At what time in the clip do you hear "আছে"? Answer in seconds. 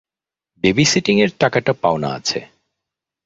2.13-2.39